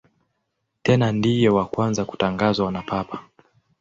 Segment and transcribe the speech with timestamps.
[0.83, 3.17] Tena ndiye wa kwanza kutangazwa na Papa.